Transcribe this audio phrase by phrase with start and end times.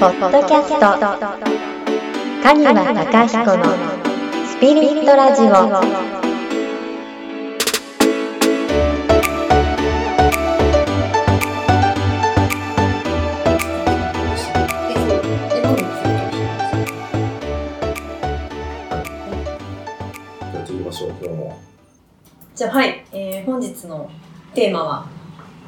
[0.00, 0.80] ポッドキャスト。
[2.42, 3.64] カニワタカヒコの
[4.46, 5.46] スピリットラジオ。
[5.46, 5.78] や
[20.62, 21.58] っていきましょう今日も。
[22.54, 24.10] じゃあはい、えー本日の
[24.54, 25.06] テーマは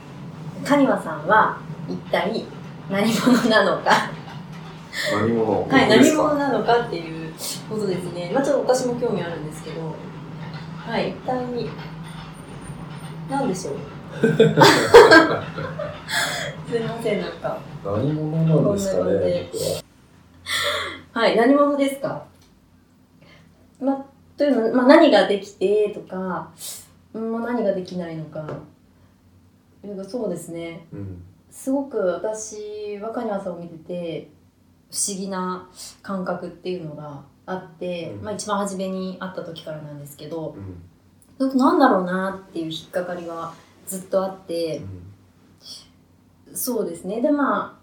[0.65, 2.47] 「カニワさんは一体
[2.91, 4.11] 何者なのか」
[5.13, 5.69] 何者？
[5.69, 6.35] はい、何者？
[6.37, 7.33] なのかっていう
[7.69, 8.31] ことですね。
[8.35, 9.95] まあちょっと私も興味あるんですけど、
[10.77, 11.71] はい、一体に、
[13.31, 13.75] 何でしょう？
[16.69, 17.59] すいません、なんか。
[17.85, 19.83] 何者なんですかね僕は。
[21.23, 22.25] はい、何者ですか？
[23.81, 24.05] まあ、
[24.37, 26.51] というのは、まあ何ができてとか、
[27.15, 28.47] うんまあ、何ができないのか。
[29.83, 30.87] なんかそうですね。
[30.93, 31.23] うん。
[31.51, 34.29] すごく私若庭さんを見てて
[34.93, 35.67] 不思議な
[36.03, 38.25] 感覚っていうのがあって、うん。
[38.25, 40.55] まあ、一番初めに会った時からなんですけど
[41.39, 41.57] うん。
[41.57, 43.53] なんだろうなっていう引っかかりが
[43.87, 44.83] ずっとあって
[46.53, 47.21] そうですね。
[47.21, 47.83] でまあ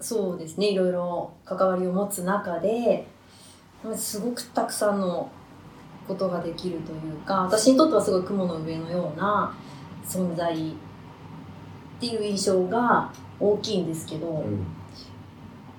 [0.00, 0.70] そうですね。
[0.70, 3.06] いろいろ関わりを持つ中で
[3.84, 5.30] まあすごくたくさんの
[6.08, 9.54] ことができるというか私にとってはすごい雲の上のような
[10.04, 10.74] 存在っ
[12.00, 14.66] ていう印象が大きいんですけど、うんうん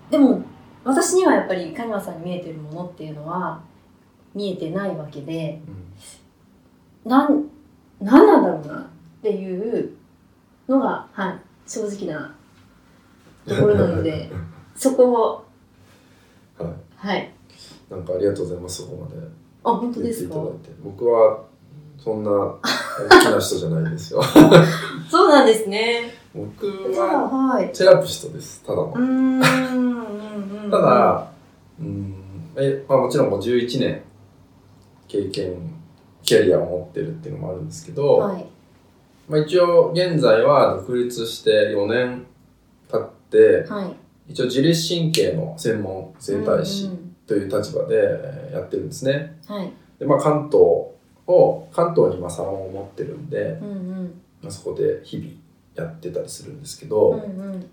[0.09, 0.43] でも
[0.83, 3.61] 私にはやっぱりカニワさんに見えてるものっていうのは
[4.35, 5.61] 見えてないわけで
[7.05, 7.45] なん
[8.01, 8.85] 何なんだろうなっ
[9.21, 9.91] ていう
[10.67, 12.35] のが、はい、正直な
[13.47, 14.29] ところなので
[14.75, 15.45] そこを
[16.57, 16.73] はい。
[16.95, 17.31] はい
[17.89, 19.21] なんかありがとうございますそこまで
[19.63, 20.35] あ本当ですか？
[20.35, 20.69] いただいて。
[20.83, 21.43] 僕は
[21.97, 22.31] そんな
[23.09, 24.21] 大きな人じゃないですよ。
[25.09, 26.13] そうなんですね。
[26.33, 27.69] 僕ははい。
[27.73, 28.63] セラピストです。
[28.63, 28.93] ただの。
[30.71, 31.27] ただ
[31.79, 32.13] うん
[32.55, 34.01] え、まあ、もちろんもう11年
[35.07, 35.55] 経験
[36.23, 38.45] キャリアを持ってるっていうのもあるんですけど、はい。
[39.27, 42.25] まあ、一応現在は独立して4年
[42.91, 43.95] 経ってはい。
[44.29, 49.37] 一応自律神経の専門整体師うんという立場でえーやってるんですね。
[49.49, 49.73] うんはい。
[49.99, 50.92] で、まあ、関東
[51.27, 54.21] を関東にまあサロンを持ってるんで、うんうん。
[54.41, 55.29] まあ、そこで日々
[55.75, 57.23] やってたりするんですけど、うんう
[57.57, 57.69] ん。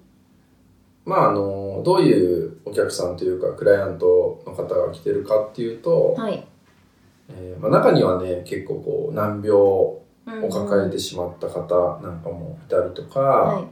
[1.05, 6.45] まああのどういうお客さんというかクライアントの方が来てるかっていうと、はい。
[7.33, 13.65] えーまあ、中にはね結構こう難病を抱えてしまった方なんかもいたりとか、はい。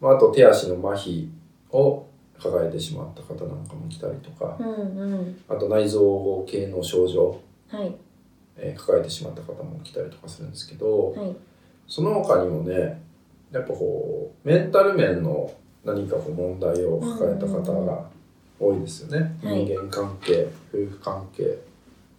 [0.00, 1.28] まあ、あと手足の麻痺
[1.70, 2.06] を
[2.38, 5.40] 抱えてしまった方なんかも来たりとかうんうん。
[5.48, 7.94] あと内臓系の症状、はい
[8.62, 11.36] えー抱えてしまった方も来たりとかするんですけどはい。
[11.88, 13.02] その他にもね
[13.50, 15.52] やっぱこうメンタル面の
[15.84, 18.08] 何かこう問題を抱えた方が
[18.58, 19.64] 多いですよね、はい。
[19.64, 21.58] 人間関係夫婦関係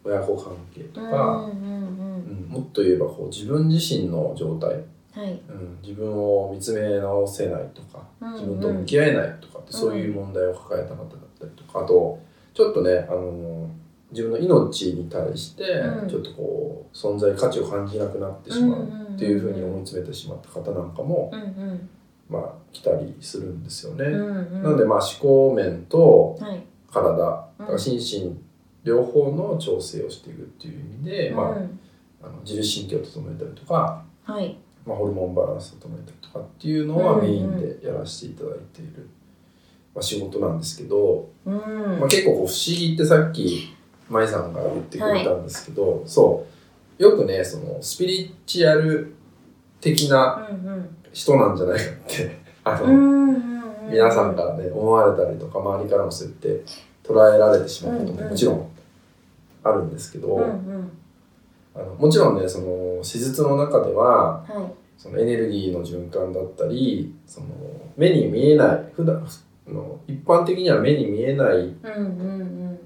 [0.03, 2.47] 親子関係とうんか、うんうん。
[2.49, 4.83] もっと言えばこう自分自身の状態、うん
[5.13, 5.31] はい。
[5.31, 8.33] うん、自分を見つめ直せないとかうんうん。
[8.33, 11.07] 自分と向き合えないとかってそういう問題を抱えた方だっ
[11.39, 12.19] たりとかあと
[12.53, 13.69] ちょっとねあの
[14.13, 16.09] 自分の命に対してうん。
[16.09, 21.31] ちょっとこう存在価値を感じなくなってしまうっていうふうに思い詰めてしまった方なんかも、
[22.29, 24.05] まあ、来たりするんですよね。
[24.05, 26.63] なのでまあ思考面とはい。
[26.91, 27.65] 体だうん。
[27.65, 28.37] から心身
[28.83, 31.79] 両方の調整をしていくっていう意味で、まあ、うん。
[32.21, 34.57] あの自律神経を整えたりとか、はい。
[34.85, 39.07] まあ、ホルモンバランスを整えたりとかっていうのはメインでやらせていただいている、
[39.95, 41.53] まあ、仕事なんですけど、うん。
[41.99, 43.73] まあ、結構不思議ってさっき
[44.13, 46.45] 舞さんが言ってくれたんですけど、そ
[46.99, 47.03] う。
[47.03, 49.13] よくねそのスピリチュアル
[49.81, 53.43] 的なうん人なんじゃないかって あの、うんうんうん
[53.89, 56.63] 皆さんからね思われたりとか周りからもそうやって
[57.03, 58.67] 捉えられてしまうことももちろん
[59.61, 60.91] あるんですけど、うんうん。
[61.75, 64.73] あのもちろんねその手術の中でははい。
[64.97, 67.47] そのエネルギーの循環だったりその
[67.97, 69.17] 目に見えない普段
[69.67, 71.75] あの一般的には目に見えない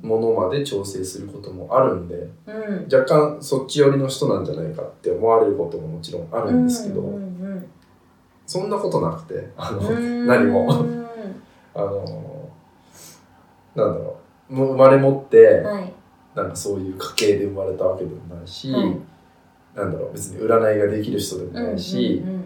[0.07, 2.15] ものまで調整することもあるんで
[2.45, 2.53] うん。
[2.53, 7.65] うん若干そっち寄りの人なんじゃないかって思われることももちろんあるんですけど、うんうん
[8.45, 10.61] そんなことなくてあの、うん何も。
[10.61, 11.05] うん。
[11.75, 12.49] あの
[13.75, 14.15] なんだろ
[14.49, 14.55] う。
[14.55, 15.93] もう生まれ持ってはい。
[16.33, 18.97] なんかそういう家系で生まれたわけでもないし、はい。
[19.75, 20.13] なんだろう。
[20.13, 22.43] 別に占いができる人でもないし、うんうん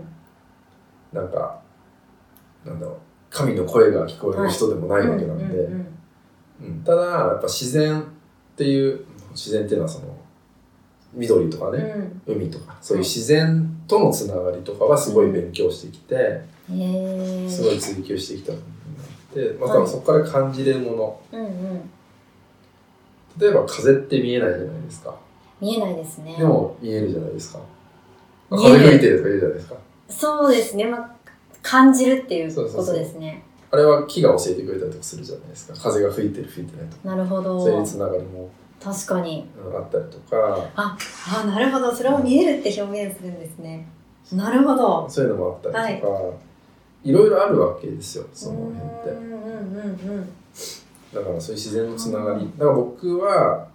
[1.14, 1.60] なんか
[2.66, 2.96] なんだろう。
[3.30, 5.91] 神の声が聞こえる人でもないわけなんで、うんうんうん
[6.86, 8.04] ただやっぱ自然っ
[8.56, 10.16] ていう自然っていうのはその
[11.14, 11.78] 緑とかうん。
[11.78, 18.56] ね、海とかそういう自然とのつながりとかはすごい勉強してきて、へえすごい追求してきたっ
[19.34, 19.86] て、まはい。
[19.86, 21.90] たそこから感じれるもの、うんうん。
[23.38, 25.16] 例えば風って見えないじゃないですか。
[25.60, 26.36] 見えないですね。
[26.38, 27.60] でも見えるじゃないですか。
[28.50, 29.76] まあ風吹いてるとか言うじゃないですか。
[30.10, 31.16] そうですね、まあ、
[31.62, 32.96] 感じるっていうこそうそうそう。
[32.96, 35.74] とですねあれは木が教えてくれたりとかするじゃないですか。
[35.80, 37.16] 風が吹いてる吹いてないとか。
[37.16, 37.60] なるほど。
[37.60, 38.50] そういうつながりも
[38.82, 39.48] 確かに。
[39.66, 40.98] うんあったりとか、あ
[41.42, 41.96] あなるほど。
[41.96, 43.88] それを見えるって表現するんですね。
[44.34, 45.08] なるほど。
[45.10, 46.22] そういうのもあったりとか、
[47.04, 49.10] い、ろいろあるわけですよ、その辺って。
[49.10, 50.30] うんうんうんうん
[51.14, 52.50] だからそういう自然のつながり。
[52.58, 53.68] だから僕は、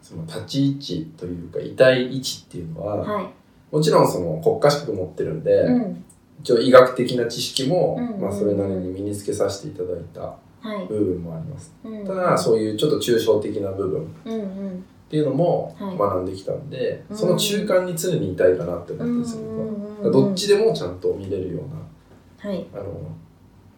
[0.00, 3.28] その立ち位置というか、痛い位置っていうのは、はい。
[3.70, 6.04] もちろんその国家資格持ってるんで、うん
[6.40, 8.06] 一応医学的な知識も、うん。
[8.06, 10.86] うんうんまあそれなりに身につけさせていただいたはい。
[10.86, 11.72] 部分もあります。
[11.84, 12.04] うん。
[12.04, 14.84] ただ、そういうちょっと抽象的な部分っうんうん。
[15.08, 15.96] ていうのもはい。
[15.98, 17.16] 学んできたんで、うん。
[17.16, 22.66] その中間に常にいたいかなって思ってるんですよ、僕はだからどっちでもちゃんと見れるような、はい。
[22.74, 22.84] あの、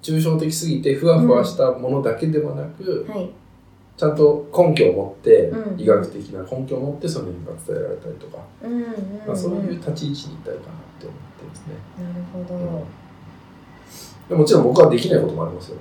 [0.03, 3.31] 抽象的すぎてふわふわしたものだけではなく、はい
[4.01, 5.79] ちゃんと根拠を持って、うん。
[5.79, 8.89] 医学的な根拠を持ってその意味が伝えられたりとか、うんうんうん。
[9.27, 11.75] まあ、そういう立ち位置にいたいかなって思ってますね。
[12.03, 12.87] なるほど。
[14.31, 15.77] でもちろん僕はできないこともありますよ。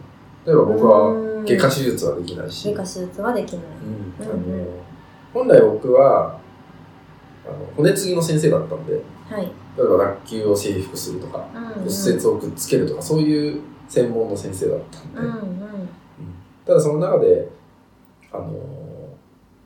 [0.45, 1.45] 例えば僕はうん。
[1.45, 3.63] 外科手術はできないし、外科手術はできない。
[3.63, 4.25] うん。
[4.27, 4.65] あうんうん。
[4.65, 4.68] の
[5.33, 6.38] 本来僕は
[7.45, 9.44] あの骨継ぎの先生だったんではい。
[9.77, 11.69] 例えば脱臼を征服するとかうんうん。
[11.69, 15.25] 骨折をくっつけるとかそういう専門の先生だったんで、うん。
[15.25, 15.89] うん。
[16.65, 17.57] ただその中で
[18.31, 18.53] あの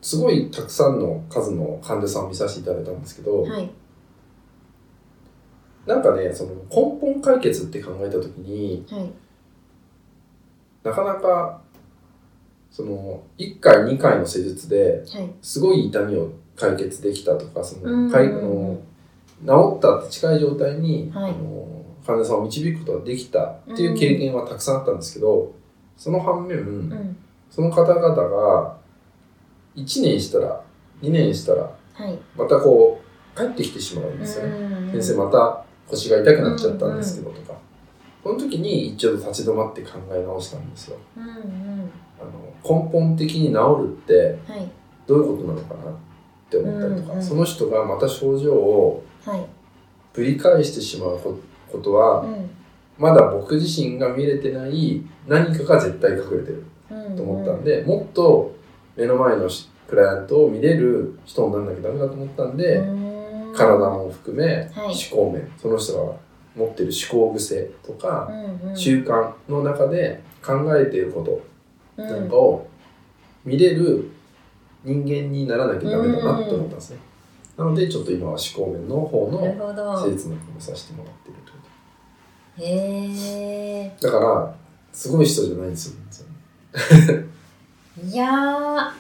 [0.02, 3.72] すごいたくさんの数の患者さんを見させていただいたんですけど、はい。
[5.86, 9.12] なんかねその根本解決って考えた時にはい。
[10.84, 11.62] なかなか
[12.70, 15.30] その1回2回の施術ではい。
[15.42, 18.80] すごい痛みを解決できたとかそうんのかいあの
[19.46, 21.32] 治ったって近い状態に、はい。
[21.32, 25.54] あの患者さんを導くことができたっていう経験はたくさんあったんですけど、
[25.96, 27.18] その反面、うん
[27.54, 28.78] その方々が
[29.76, 30.64] 1年したら
[31.04, 32.18] 2年したらはい。
[32.36, 33.00] またこ
[33.36, 34.58] う帰ってきてしまうんですよね。
[34.58, 34.92] うん。
[34.92, 37.54] 先生また腰が痛くなっちゃったんですけどとか、
[38.24, 40.98] その時に一度立ち止まって考え直したんですよ。
[41.16, 41.92] うんうん。
[42.20, 43.54] あの根本的に治
[43.84, 44.68] るってはい。
[45.06, 45.96] どういうことなのかなっ
[46.50, 47.24] て思ったりとか、うんうん。
[47.24, 49.46] その人がまた症状をはい。
[50.14, 51.38] ぶり返してしまうこ
[51.72, 52.50] ことは、うん
[52.98, 57.16] まだ僕自身が見れてない何かが絶対隠れてるうん。
[57.16, 58.56] と思ったんで、もっと
[58.96, 63.54] 目の前のしクライアントを見れる人にならなきゃダメだと思ったんで、うん。
[63.56, 64.68] 体も含め、はい。
[64.86, 66.14] 思考面その人が
[66.56, 68.78] 持ってる思考癖とか、うんうん。
[68.78, 71.42] 習慣の中で考えていること
[71.98, 72.08] うん。
[72.08, 72.68] なんかを
[73.46, 74.12] 見れる
[74.84, 76.98] 人間にならなきゃダメだなって思ったんですね。
[77.58, 81.63] なのでちょっと今は思考面の方の施術の方をさせてもらっているという
[82.58, 84.56] へえだから
[84.92, 85.96] すごい人じゃないんですよ。
[88.06, 88.94] いや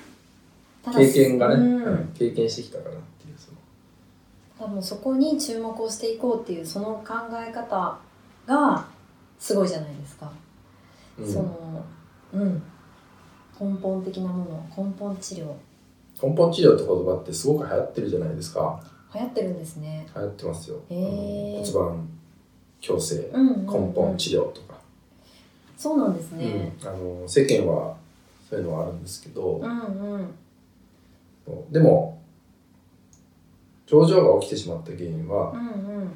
[0.91, 1.83] 経験がね、うん。
[1.83, 3.57] うん経験してきたからっていうその。
[4.67, 7.97] 多分そこに注目をしていこうっていうその考え方
[8.45, 8.85] が
[9.39, 10.31] すごいじゃないですか、
[11.19, 11.33] うん。
[11.33, 11.85] その
[12.33, 12.63] うん。
[13.59, 15.53] 根本的なもの根本治療。
[16.21, 18.81] 根本治療って言葉ってすごく流行ってるじゃないですか。
[19.13, 20.07] 流行ってるんですね。
[20.15, 21.73] 流行ってますよ、へー。
[21.73, 22.09] 骨盤
[22.83, 24.75] 矯正うんうん、うん、根本治療とか、
[25.77, 26.87] そうなんですね、うん。
[26.87, 27.95] あの世間は
[28.49, 31.71] そういうのはあるんですけど、うん、うん。
[31.71, 32.21] でも
[33.85, 36.11] 症状が起きてしまった原因はうん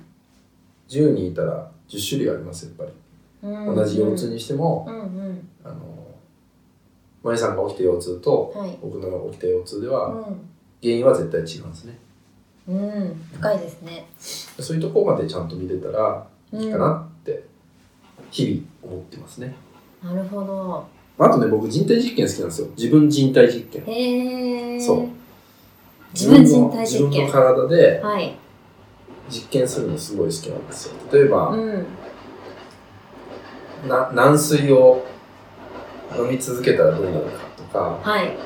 [0.89, 5.47] 10人いたら10種類ありますやっぱり、うん同じ腰痛にしても、うんうん。
[5.63, 5.75] あの
[7.23, 8.77] マイさんが起きた腰痛とはい。
[8.81, 10.23] 僕の起きた腰痛ではう
[10.81, 11.99] 原因は絶対違うんですね。
[12.67, 14.07] ん、うん、深いですね。
[14.17, 17.43] そういうところまでちゃんと見れたらいいかなって
[18.31, 19.55] 日々思ってますね、
[20.03, 20.87] なるほど。
[21.19, 22.67] あとね僕人体実験好きなんですよ。
[22.77, 23.83] 自分人体実験。
[23.85, 25.07] へえそう。
[26.13, 28.37] 自分人体実自分験の体ではい。
[29.29, 30.93] 実験するのすごい好きなんですよ。
[31.11, 31.85] 例えば、うん。
[33.87, 35.05] な軟水を
[36.17, 38.37] 飲み続けたらどうなるかとかはい。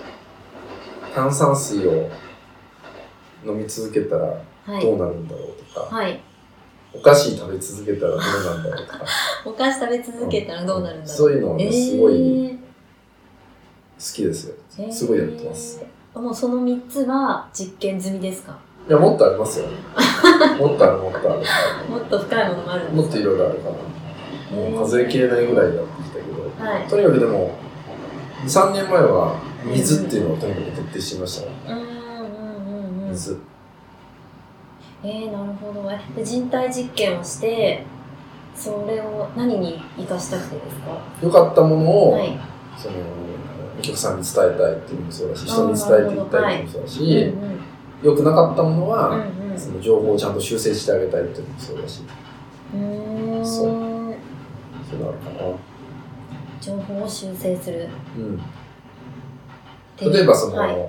[1.13, 2.09] 炭酸水を
[3.45, 4.23] 飲み続けたら
[4.65, 6.21] はいどうなるんだろうとか、はい
[6.93, 8.25] お菓子食べ続けたらどうな
[8.59, 8.99] んだろうとか。
[9.45, 11.17] お菓子食べ続けたらどうなるんだろう。
[11.17, 12.13] そういうのすごい
[13.97, 14.55] 好えきですよ。
[14.77, 16.19] ーすごいやってます、えー。
[16.21, 18.57] もうその3つは実験済みですか？
[18.89, 19.65] いやもっとありますよ。
[20.59, 21.39] もっとあるもっとある。
[21.89, 24.57] もっと深いものもあるもっといろいろあるかな。
[24.57, 26.65] もう数えきれないぐらいになってきたけど。
[26.71, 26.87] はい。
[26.87, 27.51] とにかくでも
[28.45, 31.55] 23年前は水っていうのをとにかく徹底してみましたね。
[31.69, 33.11] うんうんうんうん。
[33.11, 33.37] 水
[35.03, 35.89] えー、なるほど。
[35.91, 37.83] えで人体実験をして
[38.55, 40.97] それを何に生かしたくてですか？
[41.23, 42.37] 良かったものを、はい。
[42.77, 42.95] その
[43.79, 47.61] お客さんに伝えたいっていうのもそうだし人に伝えていきたいっていうのもそうだし、うんうん
[48.03, 52.01] 良くなかったものは、うんうんその情報をちゃんと修正してあげたいっていうのもそうだし。
[52.73, 53.45] うーん。
[53.45, 53.65] そう。
[54.89, 55.39] そうなるかな。
[56.59, 57.87] 情報を修正する。
[58.17, 58.41] うん、
[60.11, 60.85] 例えばその、はい、うん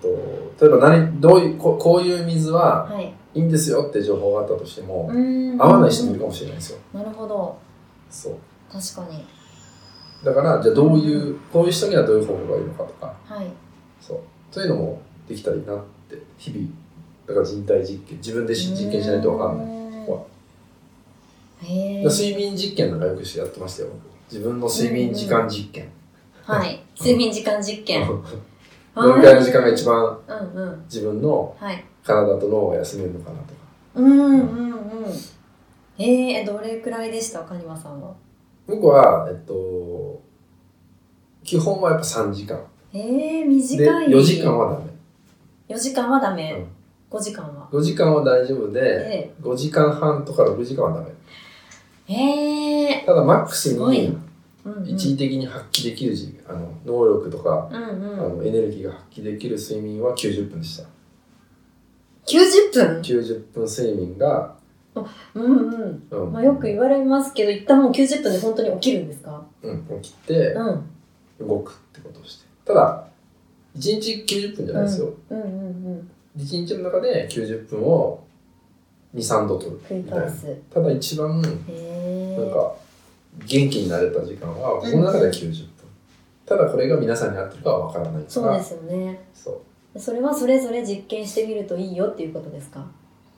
[0.00, 0.08] と
[0.60, 5.10] 例えば何どういうここういう水ははい、いいんですよって情報があったとしても、
[5.58, 6.78] 合わない人もいるかもしれないですよ。
[6.92, 7.56] なるほど。
[8.10, 8.34] そう。
[8.72, 9.24] 確かに。
[10.24, 13.14] だからじゃあどういう、こういう人にはどういう方法がいいのかとか。
[13.24, 13.46] はい。
[14.00, 14.20] そう。
[14.50, 15.78] そういうのもできたらいいなっ
[16.08, 16.68] て日々
[17.26, 19.78] だから人体実験自分でし実験しないと分かんない。
[21.60, 23.88] へえ睡眠実験なんかよくしてやってましたよ。
[23.88, 24.32] 僕。
[24.32, 25.88] 自分の睡眠時間実験。
[26.42, 26.82] はい。
[26.98, 28.08] 睡眠時間実験
[28.94, 30.18] どのくらいの時間が一番
[30.86, 31.84] 自分のはい。
[32.04, 33.60] 体と脳が休めるのかなとか。
[33.96, 34.78] うんうんうん。
[35.98, 37.40] えー、どれくらいでした？
[37.40, 38.12] カニワさんは。
[38.66, 40.20] 僕は、えっと、
[41.44, 42.58] 基本はやっぱ3時間。
[42.92, 44.08] えー、で、短い。
[44.08, 44.84] 4時間はダメ。
[45.74, 47.18] 4時間はダメ、うん。
[47.18, 47.68] 5時間は。
[47.70, 51.06] 5時間は大丈夫で、え5時間半とか6時間はダメ。
[52.08, 54.18] ー、えただ、マックスすごいにー
[54.64, 58.38] うんうん、一時的に発揮できる時あの能力とか、うんあうん。
[58.38, 60.84] のエネルギーが発揮できる睡眠は90分でした。
[62.26, 64.54] 90分？90分睡眠が、
[64.94, 66.02] うんうん。
[66.10, 66.32] うん。
[66.32, 69.42] まあ、よく言われますけど一旦もう90分で本当に起きるんですか？
[69.62, 71.46] うん、起きてうん。
[71.48, 72.46] 動くってことをして。
[72.66, 73.04] ただ、
[73.76, 75.14] 1日90分じゃないですよ。
[75.30, 75.48] うんうんう
[75.94, 78.22] ん1日の中で90分を
[79.14, 80.32] 2、3度取るみたいな。
[80.72, 82.74] ただ一番えなんか
[83.36, 85.70] 元気になれた時間はこの中で90分、
[86.46, 88.24] ただこれが皆さんに合ってるかは分からないから。
[88.28, 89.24] そうですよね。
[89.34, 89.62] そ
[89.94, 89.98] う。
[89.98, 92.84] それはそれぞれ実験してみるといいよっていうことですか？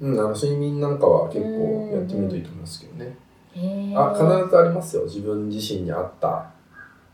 [0.00, 3.16] うん、あの睡眠なんかは結構やってみるといいと思いますけどね。
[3.54, 5.04] へえあ、必ずありますよ。
[5.04, 6.50] 自分自身に合った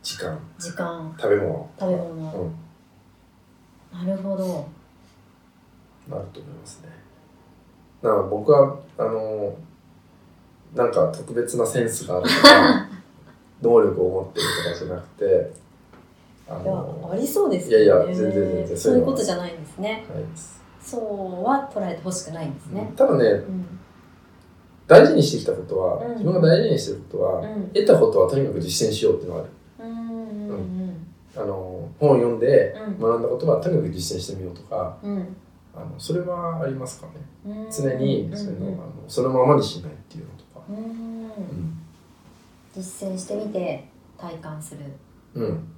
[0.02, 1.14] 時間、時間。
[1.18, 1.68] 食べ物。
[1.78, 2.14] 食べ物、
[3.92, 4.45] なるほど。
[6.09, 6.88] なると思いますね。
[8.02, 9.54] だから僕は、あの、
[10.75, 12.88] なんか特別なセンスがあるとか、
[13.62, 15.52] 能力を持ってるとかじゃなくて、
[16.49, 17.85] あいやの、ありそうですよね。
[17.85, 20.04] いやいや全然全然そういうことじゃないんですね。
[20.80, 23.66] そうは捉えてほしくないんですね、ただね、うん。
[24.87, 26.12] 大事にしてきたことは、うん。
[26.12, 27.70] 自分が大事にしてることは、うん。
[27.75, 29.50] 得たことはとにかく実践しようっていうのがある。
[29.80, 31.06] うんうん
[31.38, 32.99] あの本を読んでうん。
[32.99, 35.37] 学んだことはとにかく実践してみようとかうん。
[35.75, 37.12] あのそれはありますかね。
[37.46, 37.70] うん。
[37.70, 40.76] 常にそういうの,、うんあのそのままにしないっていうのとか、うん。
[40.76, 41.76] うん
[42.76, 44.80] 実践してみて体感する。
[45.35, 45.68] うん、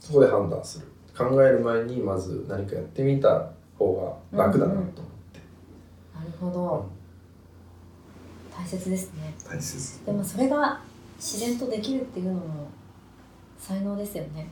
[0.00, 0.86] そこで判断する。
[1.14, 5.40] 考える前にまず何かやってみた方が楽だなと思って、
[6.14, 6.86] なるほど。
[8.56, 9.34] 大切ですね。
[9.46, 10.06] 大切。
[10.06, 10.80] でもそれが
[11.18, 12.68] 自然とできるっていうのも
[13.58, 14.48] 才能ですよね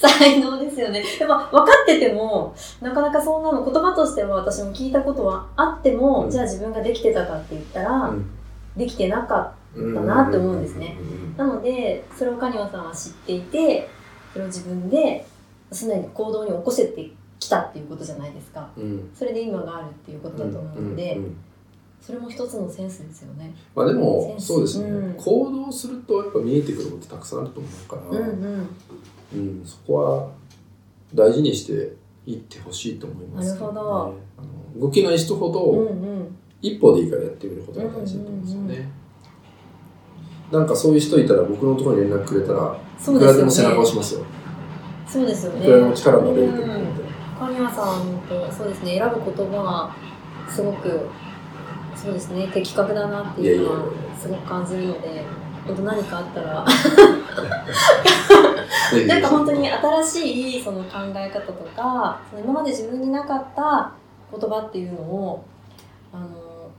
[0.00, 1.02] 才能ですよね。
[1.20, 6.30] やっぱ分かっててもなかなかそんなの言葉としては私も聞いたことはあっても、うん。
[6.30, 8.30] じゃあ自分ができてたかって言ったら、うん。
[8.76, 10.96] できてなかっうんだなって思うんですね。
[11.36, 13.88] なのでそれをカニワさんは知っていて
[14.32, 15.26] それを自分で
[15.70, 18.68] 常に行動に起こせてきたっていうことじゃないですか。
[18.76, 19.10] うん。
[19.14, 21.18] それで今があるっていうことだと思うので、
[22.00, 23.54] それも一つのセンスですよね。
[23.74, 28.68] まあでセもそうですね、うん行動するとやっぱ見えてくることたくさんあると思うから、うんうん
[29.34, 30.28] うん、そこは
[31.14, 31.94] 大事にして
[32.26, 34.14] いってほしいと思いますけど、ね、なるほど。
[34.38, 36.36] あの動けない人ほうんどうん。
[36.62, 38.88] 一歩でいいからやってみることが大事だと思うんですよね、
[40.52, 44.24] なんかそういう人いたら僕のところに連絡くれたらそういくらでも背中押しますよ。
[45.06, 45.62] そうですよね。
[45.62, 47.02] いくらでも力になれると思うので、
[47.38, 48.98] カニワさんとそうですね。
[48.98, 49.96] 選ぶ言葉が
[50.52, 51.08] すごく
[51.96, 52.50] そうですね。
[52.52, 54.16] 的確だなっていうのはいやいやいや。
[54.20, 55.24] すごく感じるので
[55.66, 56.66] 本当何かあったら
[59.06, 63.92] なんか本当に新しいその考え方とかその今まで自分になかった
[64.30, 65.44] 言葉っていうのを
[66.12, 66.70] あの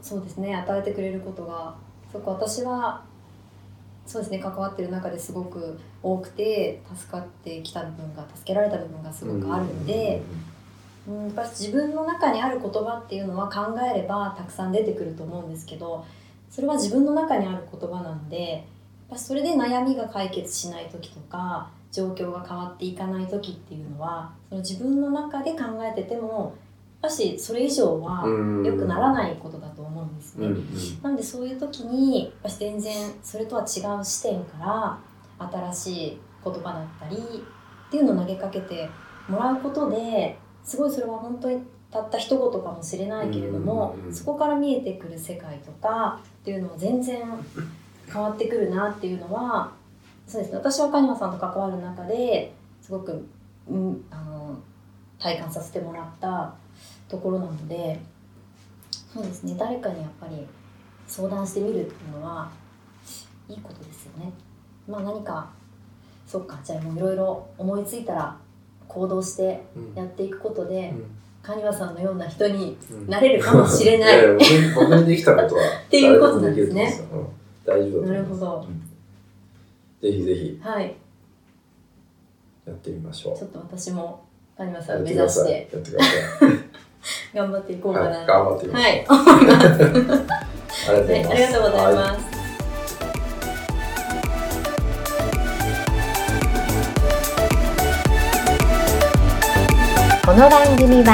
[0.00, 1.74] そうですね与えてくれることが
[2.10, 3.02] すごく私は
[4.06, 10.22] そうですね関わってる中ですごく多くて助かってきた部分が助けられた部分がすごくあるんで、
[11.08, 16.04] うん、やっ自分の中にある言葉っていうのは考えればたくさん出てくると思うんですけど
[16.50, 18.64] それは自分の中にある言葉なんで
[19.10, 26.54] ぱそれで悩みが解決しない時とか状況が変わっていかない時っていうのはその自分の中で考えてても
[27.02, 28.64] やっぱしそれ以上はうん。
[28.64, 30.46] 良くならないことだと思うんですね。
[30.46, 31.02] うんうん。
[31.02, 34.98] なんでそういう時にやっぱし全然それとは違う視点から
[35.72, 38.88] 新しい言葉だったりっていうのを投げかけて
[39.28, 47.22] もらうことですごいそれは本当にたった一言かもしれないけれども、うんうんうんそこから見えてくる世界とかっていうのも全然
[48.12, 49.72] 変わってくるなっていうのは
[50.26, 50.58] そうですね。
[50.58, 53.26] 私は蟹間さんと関わる中ですごく、
[53.68, 54.58] うん、あの
[55.18, 56.54] 体感させてもらった
[57.08, 58.00] ところなので
[59.12, 59.56] そうですね。
[59.58, 60.46] 誰かにやっぱり
[61.06, 62.50] 相談してみるっていうのは
[63.48, 64.32] いいことですよね。
[64.88, 65.50] まあ何か
[66.26, 66.58] そっか。
[66.64, 68.36] じゃあもういろいろ思いついたら
[68.88, 69.94] 行動してうん。
[69.94, 71.04] やっていくことで、うん。
[71.42, 73.08] カニワさんのような人にうん。
[73.08, 74.18] なれるかもしれない。
[74.18, 77.00] やや僕に僕にできたことは ていうことなんですね
[77.66, 78.12] 大丈夫だと思います。
[78.12, 78.66] なるほど。
[78.68, 78.80] うん。
[80.00, 80.60] ぜひぜひ。
[80.62, 80.96] はい。
[82.66, 83.38] やってみましょう。
[83.38, 84.24] ちょっと私も
[84.56, 85.52] カニワさん目てください。
[85.52, 85.76] 指して。
[85.76, 86.10] やってくださ
[87.34, 88.06] 頑張っていこうかな。
[88.06, 88.26] いはい。
[88.26, 89.04] 頑張ってみましょうはい。
[89.06, 90.32] 思います、
[90.90, 91.26] ありがとうございます。
[91.26, 92.36] はい、ありがとうございはます、
[100.24, 101.10] この番組は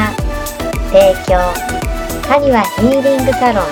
[0.91, 1.33] 提供
[2.29, 3.65] カニワヒーリングサロン。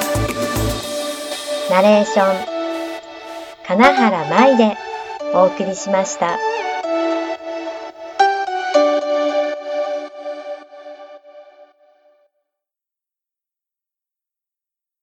[1.71, 2.50] ナレーション
[3.71, 4.77] 花原舞で
[5.33, 6.37] お送りしました。